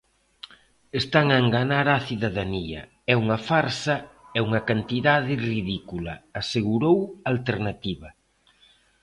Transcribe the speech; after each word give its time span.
"Están 1.01 1.27
a 1.31 1.37
enganar 1.45 1.85
á 1.93 1.97
cidadanía; 2.07 2.81
é 3.11 3.13
unha 3.23 3.39
farsa 3.49 3.95
e 4.37 4.39
unha 4.47 4.61
cantidade 4.69 5.33
ridícula", 5.51 6.13
asegurou 6.41 6.97
Alternativa. 7.31 8.09